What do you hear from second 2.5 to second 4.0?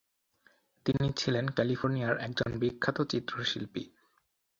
বিখ্যাত চিত্রশিল্পী।